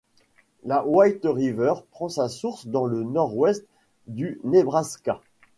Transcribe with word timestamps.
La 0.63 0.83
White 0.83 1.25
River 1.25 1.75
prend 1.91 2.09
sa 2.09 2.27
source 2.27 2.65
dans 2.65 2.85
le 2.87 3.03
nord-ouest 3.03 3.67
du 4.07 4.39
Nebraska. 4.43 5.21